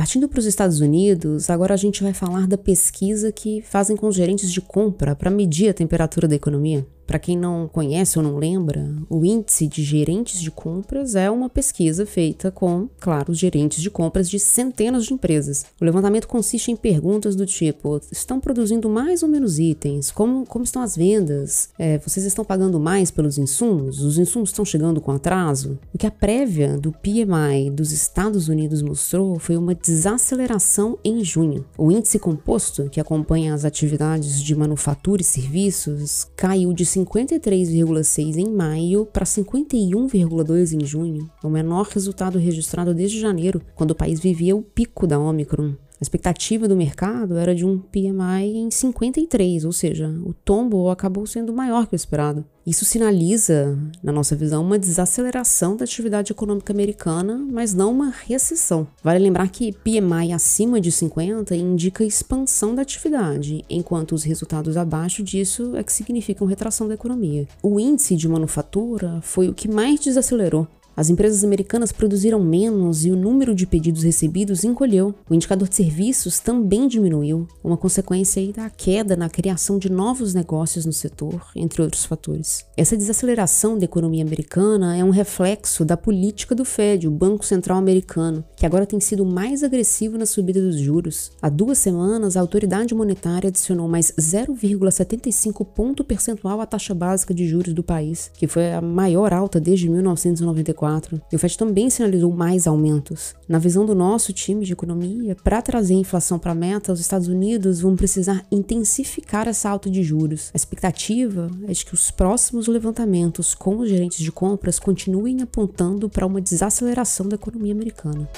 Partindo 0.00 0.30
para 0.30 0.38
os 0.38 0.46
Estados 0.46 0.80
Unidos, 0.80 1.50
agora 1.50 1.74
a 1.74 1.76
gente 1.76 2.02
vai 2.02 2.14
falar 2.14 2.46
da 2.46 2.56
pesquisa 2.56 3.30
que 3.30 3.60
fazem 3.60 3.94
com 3.94 4.10
gerentes 4.10 4.50
de 4.50 4.58
compra 4.58 5.14
para 5.14 5.30
medir 5.30 5.68
a 5.68 5.74
temperatura 5.74 6.26
da 6.26 6.34
economia. 6.34 6.86
Para 7.10 7.18
quem 7.18 7.36
não 7.36 7.66
conhece 7.66 8.20
ou 8.20 8.22
não 8.22 8.36
lembra, 8.36 8.88
o 9.08 9.24
índice 9.24 9.66
de 9.66 9.82
gerentes 9.82 10.40
de 10.40 10.48
compras 10.48 11.16
é 11.16 11.28
uma 11.28 11.48
pesquisa 11.48 12.06
feita 12.06 12.52
com, 12.52 12.88
claro, 13.00 13.32
os 13.32 13.38
gerentes 13.38 13.82
de 13.82 13.90
compras 13.90 14.30
de 14.30 14.38
centenas 14.38 15.06
de 15.06 15.14
empresas. 15.14 15.66
O 15.80 15.84
levantamento 15.84 16.28
consiste 16.28 16.70
em 16.70 16.76
perguntas 16.76 17.34
do 17.34 17.44
tipo: 17.44 18.00
estão 18.12 18.38
produzindo 18.38 18.88
mais 18.88 19.24
ou 19.24 19.28
menos 19.28 19.58
itens? 19.58 20.12
Como, 20.12 20.46
como 20.46 20.62
estão 20.62 20.82
as 20.82 20.96
vendas? 20.96 21.70
É, 21.76 21.98
vocês 21.98 22.24
estão 22.24 22.44
pagando 22.44 22.78
mais 22.78 23.10
pelos 23.10 23.38
insumos? 23.38 24.04
Os 24.04 24.16
insumos 24.16 24.50
estão 24.50 24.64
chegando 24.64 25.00
com 25.00 25.10
atraso? 25.10 25.80
O 25.92 25.98
que 25.98 26.06
a 26.06 26.12
prévia 26.12 26.78
do 26.78 26.92
PMI 26.92 27.72
dos 27.72 27.90
Estados 27.90 28.46
Unidos 28.46 28.82
mostrou 28.82 29.36
foi 29.40 29.56
uma 29.56 29.74
desaceleração 29.74 30.96
em 31.02 31.24
junho. 31.24 31.64
O 31.76 31.90
índice 31.90 32.20
composto, 32.20 32.88
que 32.88 33.00
acompanha 33.00 33.52
as 33.52 33.64
atividades 33.64 34.40
de 34.40 34.54
manufatura 34.54 35.22
e 35.22 35.24
serviços, 35.24 36.28
caiu 36.36 36.72
de 36.72 36.86
53,6 37.04 38.36
em 38.36 38.48
maio 38.48 39.06
para 39.06 39.24
51,2 39.24 40.72
em 40.72 40.84
junho, 40.84 41.30
o 41.42 41.48
menor 41.48 41.86
resultado 41.86 42.38
registrado 42.38 42.94
desde 42.94 43.20
janeiro, 43.20 43.60
quando 43.74 43.92
o 43.92 43.94
país 43.94 44.20
vivia 44.20 44.56
o 44.56 44.62
pico 44.62 45.06
da 45.06 45.18
Omicron. 45.18 45.74
A 46.00 46.02
expectativa 46.02 46.66
do 46.66 46.74
mercado 46.74 47.36
era 47.36 47.54
de 47.54 47.66
um 47.66 47.78
PMI 47.78 48.56
em 48.56 48.70
53, 48.70 49.66
ou 49.66 49.72
seja, 49.72 50.08
o 50.24 50.32
tombo 50.32 50.88
acabou 50.88 51.26
sendo 51.26 51.52
maior 51.52 51.86
que 51.86 51.94
o 51.94 51.96
esperado. 51.96 52.42
Isso 52.66 52.86
sinaliza, 52.86 53.78
na 54.02 54.10
nossa 54.10 54.34
visão, 54.34 54.62
uma 54.62 54.78
desaceleração 54.78 55.76
da 55.76 55.84
atividade 55.84 56.32
econômica 56.32 56.72
americana, 56.72 57.36
mas 57.50 57.74
não 57.74 57.92
uma 57.92 58.10
recessão. 58.10 58.86
Vale 59.02 59.18
lembrar 59.18 59.50
que 59.50 59.72
PMI 59.72 60.32
acima 60.32 60.80
de 60.80 60.90
50 60.90 61.54
indica 61.54 62.02
expansão 62.02 62.74
da 62.74 62.80
atividade, 62.80 63.62
enquanto 63.68 64.12
os 64.12 64.22
resultados 64.22 64.78
abaixo 64.78 65.22
disso 65.22 65.76
é 65.76 65.82
que 65.82 65.92
significam 65.92 66.46
retração 66.46 66.88
da 66.88 66.94
economia. 66.94 67.46
O 67.62 67.78
índice 67.78 68.16
de 68.16 68.26
manufatura 68.26 69.20
foi 69.20 69.48
o 69.48 69.54
que 69.54 69.68
mais 69.68 70.00
desacelerou, 70.00 70.66
as 71.00 71.08
empresas 71.08 71.42
americanas 71.42 71.92
produziram 71.92 72.38
menos 72.38 73.06
e 73.06 73.10
o 73.10 73.16
número 73.16 73.54
de 73.54 73.66
pedidos 73.66 74.02
recebidos 74.02 74.64
encolheu. 74.64 75.14
O 75.30 75.34
indicador 75.34 75.66
de 75.66 75.74
serviços 75.74 76.40
também 76.40 76.86
diminuiu, 76.86 77.48
uma 77.64 77.78
consequência 77.78 78.52
da 78.52 78.68
queda 78.68 79.16
na 79.16 79.30
criação 79.30 79.78
de 79.78 79.90
novos 79.90 80.34
negócios 80.34 80.84
no 80.84 80.92
setor, 80.92 81.46
entre 81.56 81.80
outros 81.80 82.04
fatores. 82.04 82.66
Essa 82.76 82.98
desaceleração 82.98 83.78
da 83.78 83.86
economia 83.86 84.22
americana 84.22 84.94
é 84.94 85.02
um 85.02 85.08
reflexo 85.08 85.86
da 85.86 85.96
política 85.96 86.54
do 86.54 86.66
Fed, 86.66 87.08
o 87.08 87.10
Banco 87.10 87.46
Central 87.46 87.78
Americano, 87.78 88.44
que 88.54 88.66
agora 88.66 88.84
tem 88.84 89.00
sido 89.00 89.24
mais 89.24 89.64
agressivo 89.64 90.18
na 90.18 90.26
subida 90.26 90.60
dos 90.60 90.78
juros. 90.78 91.32
Há 91.40 91.48
duas 91.48 91.78
semanas, 91.78 92.36
a 92.36 92.42
autoridade 92.42 92.94
monetária 92.94 93.48
adicionou 93.48 93.88
mais 93.88 94.12
0,75 94.20 95.64
ponto 95.64 96.04
percentual 96.04 96.60
à 96.60 96.66
taxa 96.66 96.92
básica 96.92 97.32
de 97.32 97.48
juros 97.48 97.72
do 97.72 97.82
país, 97.82 98.30
que 98.34 98.46
foi 98.46 98.70
a 98.74 98.82
maior 98.82 99.32
alta 99.32 99.58
desde 99.58 99.88
1994 99.88 100.89
e 101.30 101.36
o 101.36 101.38
FED 101.38 101.56
também 101.56 101.88
sinalizou 101.88 102.32
mais 102.32 102.66
aumentos. 102.66 103.34
Na 103.48 103.58
visão 103.58 103.86
do 103.86 103.94
nosso 103.94 104.32
time 104.32 104.64
de 104.64 104.72
economia, 104.72 105.36
para 105.36 105.62
trazer 105.62 105.94
inflação 105.94 106.38
para 106.38 106.52
a 106.52 106.54
meta, 106.54 106.92
os 106.92 107.00
Estados 107.00 107.28
Unidos 107.28 107.80
vão 107.80 107.94
precisar 107.94 108.44
intensificar 108.50 109.46
essa 109.46 109.70
alta 109.70 109.88
de 109.88 110.02
juros. 110.02 110.50
A 110.52 110.56
expectativa 110.56 111.50
é 111.68 111.72
de 111.72 111.84
que 111.84 111.94
os 111.94 112.10
próximos 112.10 112.66
levantamentos 112.66 113.54
com 113.54 113.78
os 113.78 113.88
gerentes 113.88 114.18
de 114.18 114.32
compras 114.32 114.78
continuem 114.78 115.42
apontando 115.42 116.08
para 116.08 116.26
uma 116.26 116.40
desaceleração 116.40 117.28
da 117.28 117.36
economia 117.36 117.72
americana. 117.72 118.28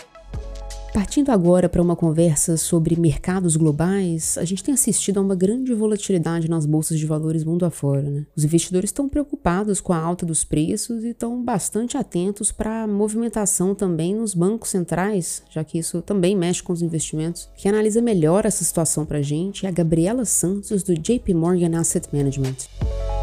Partindo 0.93 1.31
agora 1.31 1.71
para 1.71 1.81
uma 1.81 1.97
conversa 1.97 2.59
sobre 2.59 3.01
mercados 3.01 3.57
globais, 3.57 4.37
a 4.37 4.45
gente 4.45 4.63
tem 4.63 4.75
assistido 4.75 5.17
a 5.17 5.23
uma 5.23 5.35
grande 5.35 5.73
volatilidade 5.73 6.51
nas 6.51 6.67
bolsas 6.67 6.99
de 6.99 7.07
valores 7.07 7.45
mundo 7.45 7.65
afora. 7.65 8.03
Né? 8.03 8.27
Os 8.37 8.45
investidores 8.45 8.89
estão 8.89 9.09
preocupados 9.09 9.81
com 9.81 9.95
a 9.95 9.99
alta 9.99 10.27
dos 10.27 10.45
preços 10.45 11.03
e 11.03 11.09
estão 11.09 11.43
bastante 11.43 11.97
atentos 11.97 12.53
para 12.53 12.83
a 12.83 12.87
movimentação 12.87 13.75
também 13.75 14.15
nos 14.15 14.35
bancos 14.35 14.69
centrais, 14.69 15.43
já 15.51 15.65
que 15.65 15.79
isso 15.79 16.03
também 16.03 16.37
mexe 16.37 16.63
com 16.63 16.75
os 16.75 16.83
investimentos. 16.83 17.49
Quem 17.57 17.71
analisa 17.71 18.03
melhor 18.03 18.45
essa 18.45 18.63
situação 18.63 19.07
para 19.07 19.19
a 19.19 19.23
gente 19.23 19.65
é 19.65 19.71
a 19.71 19.73
Gabriela 19.73 20.27
Santos, 20.27 20.83
do 20.83 20.93
JP 20.93 21.33
Morgan 21.33 21.79
Asset 21.79 22.07
Management. 22.13 23.22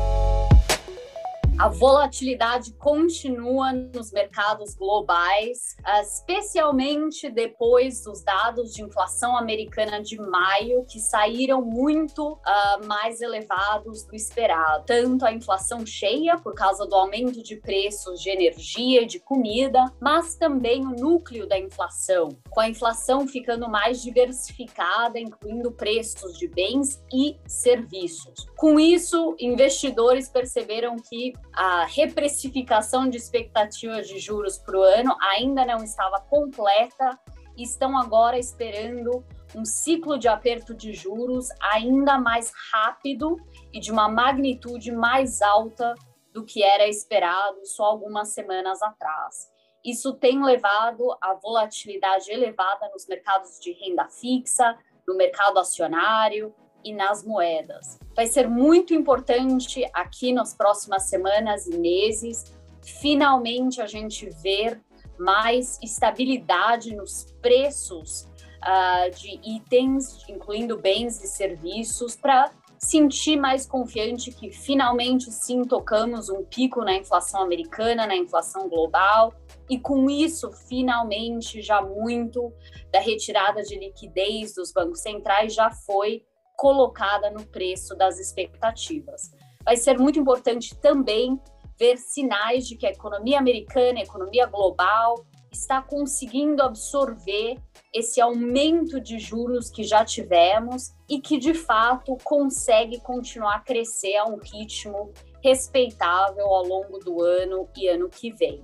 A 1.60 1.68
volatilidade 1.68 2.72
continua 2.76 3.74
nos 3.74 4.14
mercados 4.14 4.74
globais, 4.76 5.76
especialmente 6.02 7.30
depois 7.30 8.02
dos 8.02 8.24
dados 8.24 8.74
de 8.74 8.82
inflação 8.82 9.36
americana 9.36 10.02
de 10.02 10.18
maio, 10.18 10.86
que 10.86 11.02
saíram 11.02 11.62
muito 11.62 12.32
uh, 12.32 12.88
mais 12.88 13.20
elevados 13.20 14.06
do 14.06 14.16
esperado. 14.16 14.86
Tanto 14.86 15.26
a 15.26 15.34
inflação 15.34 15.86
cheia, 15.86 16.38
por 16.38 16.54
causa 16.54 16.86
do 16.88 16.96
aumento 16.96 17.44
de 17.44 17.58
preços 17.58 18.22
de 18.22 18.30
energia 18.30 19.02
e 19.02 19.06
de 19.06 19.20
comida, 19.20 19.84
mas 20.00 20.36
também 20.36 20.88
o 20.88 20.92
núcleo 20.92 21.46
da 21.46 21.60
inflação, 21.60 22.30
com 22.50 22.62
a 22.62 22.70
inflação 22.70 23.28
ficando 23.28 23.68
mais 23.68 24.02
diversificada, 24.02 25.20
incluindo 25.20 25.74
preços 25.74 26.38
de 26.38 26.48
bens 26.48 27.04
e 27.14 27.36
serviços. 27.46 28.48
Com 28.56 28.80
isso, 28.80 29.36
investidores 29.38 30.30
perceberam 30.30 30.96
que 30.96 31.34
a 31.54 31.86
reprecificação 31.86 33.10
de 33.10 33.18
expectativas 33.18 34.08
de 34.08 34.20
juros 34.20 34.58
para 34.58 34.78
o 34.78 34.82
ano 34.82 35.16
ainda 35.22 35.66
não 35.66 35.84
estava 35.84 36.20
completa 36.22 37.20
e 37.58 37.64
estão 37.64 37.98
agora 37.98 38.38
esperando 38.38 39.24
um 39.56 39.66
ciclo 39.66 40.18
de 40.18 40.28
aperto 40.28 40.74
de 40.76 40.94
juros 40.94 41.50
ainda 41.62 42.18
mais 42.18 42.52
rápido 42.72 43.36
e 43.74 43.80
de 43.80 43.92
uma 43.92 44.08
magnitude 44.08 44.92
mais 44.92 45.42
alta 45.42 45.96
do 46.32 46.46
que 46.46 46.64
era 46.64 46.88
esperado 46.88 47.66
só 47.66 47.86
algumas 47.86 48.30
semanas 48.30 48.82
atrás. 48.82 49.50
Isso 49.84 50.14
tem 50.14 50.44
levado 50.44 51.18
a 51.22 51.34
volatilidade 51.34 52.32
elevada 52.32 52.90
nos 52.94 53.08
mercados 53.08 53.60
de 53.60 53.72
renda 53.74 54.08
fixa, 54.10 54.78
no 55.08 55.16
mercado 55.16 55.58
acionário, 55.58 56.54
e 56.84 56.94
nas 56.94 57.24
moedas. 57.24 58.00
Vai 58.16 58.28
ser 58.28 58.48
muito 58.48 58.94
importante 58.94 59.84
aqui 59.94 60.32
nas 60.34 60.54
próximas 60.54 61.04
semanas 61.04 61.68
e 61.68 61.78
meses, 61.78 62.46
finalmente 62.82 63.82
a 63.82 63.88
gente 63.88 64.30
ver 64.42 64.82
mais 65.18 65.78
estabilidade 65.84 66.96
nos 66.96 67.26
preços 67.42 68.30
uh, 68.64 69.12
de 69.16 69.40
itens, 69.44 70.26
incluindo 70.30 70.78
bens 70.78 71.22
e 71.24 71.28
serviços, 71.28 72.16
para 72.16 72.52
sentir 72.80 73.36
mais 73.36 73.68
confiante 73.68 74.32
que 74.32 74.52
finalmente 74.52 75.30
sim 75.32 75.64
tocamos 75.64 76.30
um 76.30 76.46
pico 76.46 76.82
na 76.82 76.96
inflação 76.96 77.42
americana, 77.42 78.08
na 78.08 78.16
inflação 78.16 78.70
global, 78.70 79.34
e 79.70 79.78
com 79.78 80.10
isso, 80.10 80.50
finalmente, 80.68 81.62
já 81.62 81.82
muito 81.82 82.54
da 82.92 83.00
retirada 83.00 83.62
de 83.62 83.78
liquidez 83.78 84.56
dos 84.56 84.72
bancos 84.72 85.02
centrais 85.02 85.54
já 85.54 85.70
foi 85.70 86.24
colocada 86.60 87.32
no 87.32 87.46
preço 87.46 87.96
das 87.96 88.20
expectativas. 88.20 89.32
Vai 89.64 89.78
ser 89.78 89.98
muito 89.98 90.20
importante 90.20 90.76
também 90.76 91.40
ver 91.80 91.98
sinais 91.98 92.68
de 92.68 92.76
que 92.76 92.86
a 92.86 92.92
economia 92.92 93.40
americana, 93.40 94.00
a 94.00 94.04
economia 94.04 94.46
global, 94.46 95.26
está 95.50 95.82
conseguindo 95.82 96.62
absorver 96.62 97.58
esse 97.94 98.20
aumento 98.20 99.00
de 99.00 99.18
juros 99.18 99.70
que 99.70 99.84
já 99.84 100.04
tivemos 100.04 100.94
e 101.08 101.22
que 101.22 101.38
de 101.38 101.54
fato 101.54 102.18
consegue 102.26 103.00
continuar 103.00 103.56
a 103.56 103.60
crescer 103.62 104.18
a 104.18 104.26
um 104.26 104.38
ritmo 104.38 105.14
respeitável 105.42 106.46
ao 106.46 106.66
longo 106.66 107.00
do 107.00 107.24
ano 107.24 107.70
e 107.78 107.88
ano 107.88 108.10
que 108.10 108.34
vem. 108.34 108.62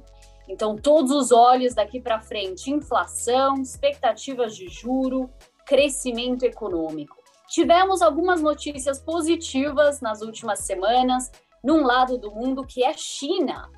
Então, 0.50 0.76
todos 0.76 1.12
os 1.12 1.32
olhos 1.32 1.74
daqui 1.74 2.02
para 2.02 2.20
frente: 2.20 2.70
inflação, 2.70 3.56
expectativas 3.62 4.54
de 4.54 4.68
juro, 4.68 5.30
crescimento 5.66 6.44
econômico. 6.44 7.25
Tivemos 7.48 8.02
algumas 8.02 8.42
notícias 8.42 9.00
positivas 9.00 10.02
nas 10.02 10.22
últimas 10.22 10.60
semanas, 10.60 11.32
num 11.64 11.84
lado 11.84 12.18
do 12.18 12.32
mundo 12.32 12.66
que 12.66 12.84
é 12.84 12.94
China. 12.94 13.70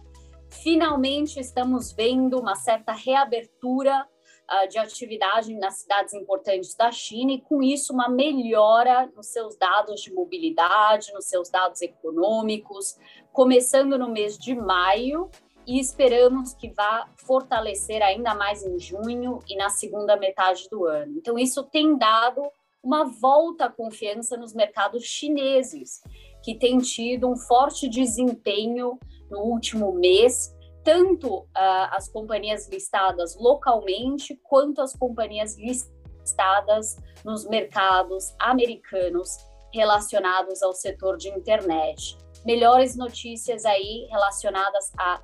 Finalmente 0.50 1.40
estamos 1.40 1.92
vendo 1.92 2.40
uma 2.40 2.56
certa 2.56 2.94
reabertura 2.94 4.08
uh, 4.50 4.68
de 4.70 4.78
atividade 4.78 5.54
nas 5.56 5.80
cidades 5.80 6.14
importantes 6.14 6.74
da 6.76 6.92
China 6.92 7.34
e, 7.34 7.42
com 7.42 7.62
isso, 7.62 7.94
uma 7.94 8.08
melhora 8.08 9.12
nos 9.16 9.28
seus 9.28 9.58
dados 9.58 10.02
de 10.02 10.14
mobilidade, 10.14 11.14
nos 11.14 11.26
seus 11.26 11.50
dados 11.50 11.82
econômicos, 11.82 12.98
começando 13.32 13.98
no 13.98 14.10
mês 14.10 14.38
de 14.38 14.56
maio 14.56 15.30
e 15.66 15.80
esperamos 15.80 16.54
que 16.54 16.70
vá 16.70 17.10
fortalecer 17.18 18.02
ainda 18.02 18.34
mais 18.34 18.66
em 18.66 18.80
junho 18.80 19.40
e 19.50 19.58
na 19.58 19.70
segunda 19.70 20.16
metade 20.16 20.68
do 20.72 20.86
ano. 20.86 21.14
Então, 21.18 21.38
isso 21.38 21.62
tem 21.64 21.98
dado 21.98 22.42
uma 22.88 23.04
volta 23.04 23.66
à 23.66 23.70
confiança 23.70 24.38
nos 24.38 24.54
mercados 24.54 25.04
chineses, 25.04 26.02
que 26.42 26.56
tem 26.56 26.78
tido 26.78 27.30
um 27.30 27.36
forte 27.36 27.90
desempenho 27.90 28.98
no 29.30 29.40
último 29.40 29.92
mês, 29.92 30.56
tanto 30.86 31.40
uh, 31.40 31.48
as 31.92 32.08
companhias 32.08 32.70
listadas 32.70 33.36
localmente 33.38 34.40
quanto 34.42 34.82
as 34.82 34.96
companhias 34.96 35.58
listadas 35.58 36.96
nos 37.26 37.46
mercados 37.46 38.34
americanos 38.40 39.36
relacionados 39.74 40.64
ao 40.64 40.72
setor 40.72 41.18
de 41.18 41.28
internet. 41.28 42.18
Melhores 42.46 42.96
notícias 42.96 43.66
aí 43.66 44.08
relacionadas 44.10 44.94
a 44.98 45.22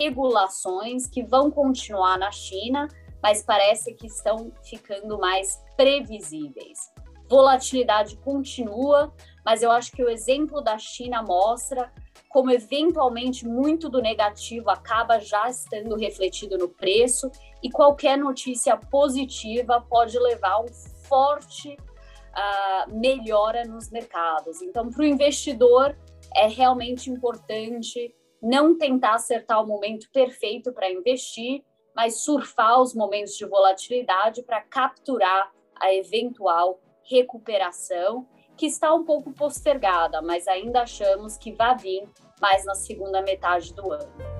regulações 0.00 1.06
que 1.06 1.22
vão 1.22 1.50
continuar 1.50 2.18
na 2.18 2.32
China, 2.32 2.88
mas 3.22 3.42
parece 3.42 3.92
que 3.92 4.06
estão 4.06 4.50
ficando 4.64 5.18
mais 5.18 5.62
previsíveis 5.76 6.90
volatilidade 7.32 8.18
continua, 8.18 9.10
mas 9.42 9.62
eu 9.62 9.70
acho 9.70 9.90
que 9.90 10.04
o 10.04 10.10
exemplo 10.10 10.60
da 10.60 10.76
China 10.76 11.22
mostra 11.22 11.90
como 12.28 12.50
eventualmente 12.50 13.48
muito 13.48 13.88
do 13.88 14.02
negativo 14.02 14.68
acaba 14.68 15.18
já 15.18 15.48
estando 15.48 15.96
refletido 15.96 16.58
no 16.58 16.68
preço 16.68 17.30
e 17.62 17.70
qualquer 17.70 18.18
notícia 18.18 18.76
positiva 18.76 19.80
pode 19.80 20.18
levar 20.18 20.52
a 20.52 20.60
um 20.60 20.68
forte 21.08 21.74
uh, 21.74 22.94
melhora 22.94 23.64
nos 23.64 23.90
mercados. 23.90 24.60
Então, 24.60 24.90
para 24.90 25.02
o 25.02 25.06
investidor 25.06 25.96
é 26.36 26.46
realmente 26.46 27.10
importante 27.10 28.14
não 28.42 28.76
tentar 28.76 29.14
acertar 29.14 29.62
o 29.62 29.66
momento 29.66 30.06
perfeito 30.12 30.70
para 30.70 30.90
investir, 30.90 31.64
mas 31.96 32.20
surfar 32.20 32.80
os 32.80 32.94
momentos 32.94 33.38
de 33.38 33.46
volatilidade 33.46 34.42
para 34.42 34.60
capturar 34.60 35.50
a 35.80 35.94
eventual 35.94 36.78
recuperação, 37.04 38.26
que 38.56 38.66
está 38.66 38.94
um 38.94 39.04
pouco 39.04 39.32
postergada, 39.32 40.20
mas 40.22 40.46
ainda 40.46 40.82
achamos 40.82 41.36
que 41.36 41.52
vai 41.52 41.76
vir 41.76 42.08
mais 42.40 42.64
na 42.64 42.74
segunda 42.74 43.22
metade 43.22 43.74
do 43.74 43.92
ano. 43.92 44.31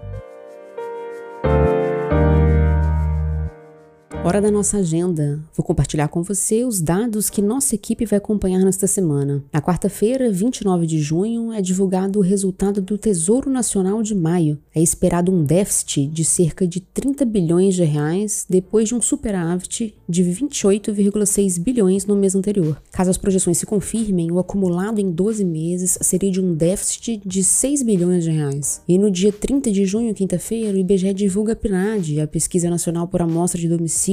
Hora 4.25 4.41
da 4.41 4.53
nossa 4.53 4.77
agenda. 4.77 5.41
Vou 5.53 5.67
compartilhar 5.67 6.07
com 6.07 6.23
você 6.23 6.65
os 6.65 6.81
dados 6.81 7.29
que 7.29 7.43
nossa 7.43 7.75
equipe 7.75 8.07
vai 8.07 8.19
acompanhar 8.19 8.61
nesta 8.61 8.87
semana. 8.87 9.43
Na 9.53 9.61
quarta-feira, 9.61 10.31
29 10.31 10.87
de 10.87 11.01
junho, 11.01 11.53
é 11.53 11.61
divulgado 11.61 12.21
o 12.21 12.23
resultado 12.23 12.81
do 12.81 12.97
Tesouro 12.97 13.51
Nacional 13.51 14.01
de 14.01 14.15
maio. 14.15 14.61
É 14.73 14.81
esperado 14.81 15.33
um 15.33 15.43
déficit 15.43 16.07
de 16.07 16.25
cerca 16.25 16.65
de 16.69 16.79
30 16.79 17.25
bilhões 17.25 17.75
de 17.75 17.83
reais 17.83 18.47
depois 18.49 18.89
de 18.89 18.95
um 18.95 19.03
superávit 19.03 19.93
de 20.09 20.23
28,6 20.23 21.59
bilhões 21.59 22.07
no 22.07 22.15
mês 22.15 22.37
anterior. 22.37 22.81
Caso 22.93 23.11
as 23.11 23.19
projeções 23.19 23.59
se 23.59 23.67
confirmem, 23.67 24.31
o 24.31 24.39
acumulado 24.39 25.01
em 25.01 25.11
12 25.11 25.45
meses 25.45 25.99
seria 26.01 26.31
de 26.31 26.41
um 26.41 26.55
déficit 26.55 27.21
de 27.27 27.43
6 27.43 27.83
bilhões 27.83 28.23
de 28.23 28.31
reais. 28.31 28.83
E 28.87 28.97
no 28.99 29.11
dia 29.11 29.33
30 29.33 29.73
de 29.73 29.85
junho, 29.85 30.15
quinta-feira, 30.15 30.77
o 30.77 30.79
IBGE 30.79 31.13
divulga 31.13 31.55
a 31.55 31.57
PNAD, 31.57 32.21
a 32.21 32.29
Pesquisa 32.29 32.71
Nacional 32.71 33.09
por 33.09 33.21
Amostra 33.21 33.61
de 33.61 33.69
Domicílio 33.69 34.12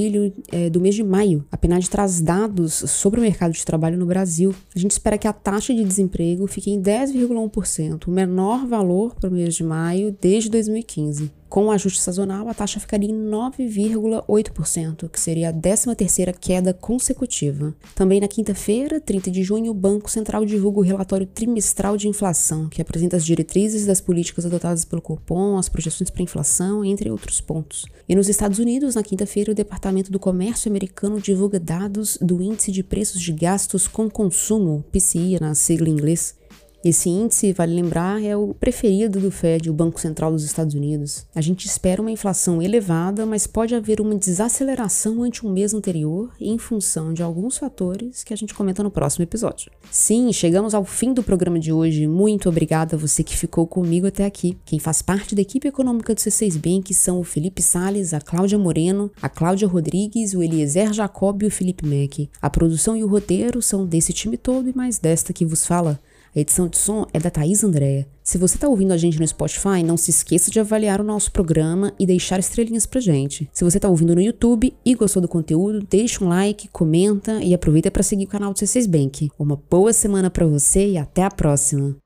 é, 0.50 0.70
do 0.70 0.80
mês 0.80 0.94
de 0.94 1.02
maio. 1.02 1.44
A 1.50 1.56
PNAD 1.56 1.88
traz 1.90 2.20
dados 2.20 2.74
sobre 2.74 3.20
o 3.20 3.22
mercado 3.22 3.52
de 3.52 3.64
trabalho 3.64 3.98
no 3.98 4.06
Brasil. 4.06 4.54
A 4.74 4.78
gente 4.78 4.92
espera 4.92 5.18
que 5.18 5.26
a 5.26 5.32
taxa 5.32 5.74
de 5.74 5.84
desemprego 5.84 6.46
fique 6.46 6.70
em 6.70 6.80
10,1%, 6.80 8.06
o 8.06 8.10
menor 8.10 8.66
valor 8.66 9.14
para 9.14 9.28
o 9.28 9.32
mês 9.32 9.54
de 9.54 9.64
maio 9.64 10.16
desde 10.20 10.50
2015. 10.50 11.39
Com 11.50 11.66
o 11.66 11.70
ajuste 11.72 12.00
sazonal, 12.00 12.48
a 12.48 12.54
taxa 12.54 12.78
ficaria 12.78 13.10
em 13.10 13.28
9,8%, 13.28 15.08
que 15.08 15.18
seria 15.18 15.50
a 15.50 15.52
13ª 15.52 16.32
queda 16.32 16.72
consecutiva. 16.72 17.74
Também 17.92 18.20
na 18.20 18.28
quinta-feira, 18.28 19.00
30 19.00 19.32
de 19.32 19.42
junho, 19.42 19.72
o 19.72 19.74
Banco 19.74 20.08
Central 20.08 20.46
divulga 20.46 20.78
o 20.78 20.84
relatório 20.84 21.26
trimestral 21.26 21.96
de 21.96 22.06
inflação, 22.06 22.68
que 22.68 22.80
apresenta 22.80 23.16
as 23.16 23.26
diretrizes 23.26 23.84
das 23.84 24.00
políticas 24.00 24.46
adotadas 24.46 24.84
pelo 24.84 25.02
Copom, 25.02 25.58
as 25.58 25.68
projeções 25.68 26.08
para 26.08 26.22
inflação, 26.22 26.84
entre 26.84 27.10
outros 27.10 27.40
pontos. 27.40 27.84
E 28.08 28.14
nos 28.14 28.28
Estados 28.28 28.60
Unidos, 28.60 28.94
na 28.94 29.02
quinta-feira, 29.02 29.50
o 29.50 29.54
Departamento 29.54 30.12
do 30.12 30.20
Comércio 30.20 30.70
americano 30.70 31.20
divulga 31.20 31.58
dados 31.58 32.16
do 32.22 32.40
Índice 32.40 32.70
de 32.70 32.84
Preços 32.84 33.20
de 33.20 33.32
Gastos 33.32 33.88
com 33.88 34.08
Consumo, 34.08 34.84
PCI 34.92 35.40
na 35.40 35.56
sigla 35.56 35.88
em 35.88 35.92
inglês, 35.94 36.38
esse 36.82 37.10
índice, 37.10 37.52
vale 37.52 37.74
lembrar, 37.74 38.22
é 38.22 38.34
o 38.34 38.54
preferido 38.54 39.20
do 39.20 39.30
Fed, 39.30 39.68
o 39.68 39.72
Banco 39.72 40.00
Central 40.00 40.32
dos 40.32 40.44
Estados 40.44 40.74
Unidos. 40.74 41.26
A 41.34 41.40
gente 41.40 41.66
espera 41.66 42.00
uma 42.00 42.10
inflação 42.10 42.62
elevada, 42.62 43.26
mas 43.26 43.46
pode 43.46 43.74
haver 43.74 44.00
uma 44.00 44.14
desaceleração 44.14 45.22
ante 45.22 45.46
um 45.46 45.52
mês 45.52 45.74
anterior 45.74 46.30
em 46.40 46.56
função 46.56 47.12
de 47.12 47.22
alguns 47.22 47.58
fatores 47.58 48.24
que 48.24 48.32
a 48.32 48.36
gente 48.36 48.54
comenta 48.54 48.82
no 48.82 48.90
próximo 48.90 49.22
episódio. 49.22 49.70
Sim, 49.90 50.32
chegamos 50.32 50.74
ao 50.74 50.84
fim 50.84 51.12
do 51.12 51.22
programa 51.22 51.58
de 51.58 51.70
hoje. 51.70 52.06
Muito 52.06 52.48
obrigada 52.48 52.96
a 52.96 52.98
você 52.98 53.22
que 53.22 53.36
ficou 53.36 53.66
comigo 53.66 54.06
até 54.06 54.24
aqui. 54.24 54.56
Quem 54.64 54.78
faz 54.78 55.02
parte 55.02 55.34
da 55.34 55.42
equipe 55.42 55.68
econômica 55.68 56.14
do 56.14 56.18
C6 56.18 56.56
Bank 56.56 56.94
são 56.94 57.20
o 57.20 57.24
Felipe 57.24 57.60
Sales, 57.60 58.14
a 58.14 58.20
Cláudia 58.20 58.58
Moreno, 58.58 59.10
a 59.20 59.28
Cláudia 59.28 59.68
Rodrigues, 59.68 60.32
o 60.32 60.42
Eliezer 60.42 60.94
Jacob 60.94 61.42
e 61.42 61.46
o 61.46 61.50
Felipe 61.50 61.86
Mack. 61.86 62.30
A 62.40 62.48
produção 62.48 62.96
e 62.96 63.04
o 63.04 63.08
roteiro 63.08 63.60
são 63.60 63.84
desse 63.84 64.14
time 64.14 64.38
todo 64.38 64.68
e 64.68 64.76
mais 64.76 64.98
desta 64.98 65.32
que 65.32 65.44
vos 65.44 65.66
fala. 65.66 66.00
A 66.34 66.38
edição 66.38 66.68
de 66.68 66.78
som 66.78 67.06
é 67.12 67.18
da 67.18 67.28
Thaís 67.28 67.64
Andréa. 67.64 68.06
Se 68.22 68.38
você 68.38 68.54
está 68.54 68.68
ouvindo 68.68 68.92
a 68.92 68.96
gente 68.96 69.18
no 69.18 69.26
Spotify, 69.26 69.82
não 69.84 69.96
se 69.96 70.10
esqueça 70.10 70.48
de 70.50 70.60
avaliar 70.60 71.00
o 71.00 71.04
nosso 71.04 71.32
programa 71.32 71.92
e 71.98 72.06
deixar 72.06 72.38
estrelinhas 72.38 72.86
pra 72.86 73.00
gente. 73.00 73.50
Se 73.52 73.64
você 73.64 73.78
está 73.78 73.88
ouvindo 73.88 74.14
no 74.14 74.20
YouTube 74.20 74.72
e 74.84 74.94
gostou 74.94 75.20
do 75.20 75.26
conteúdo, 75.26 75.84
deixa 75.90 76.24
um 76.24 76.28
like, 76.28 76.68
comenta 76.68 77.42
e 77.42 77.52
aproveita 77.52 77.90
para 77.90 78.04
seguir 78.04 78.26
o 78.26 78.28
canal 78.28 78.52
do 78.52 78.58
C6 78.58 78.88
Bank. 78.88 79.30
Uma 79.36 79.60
boa 79.68 79.92
semana 79.92 80.30
para 80.30 80.46
você 80.46 80.90
e 80.90 80.98
até 80.98 81.24
a 81.24 81.30
próxima! 81.30 81.96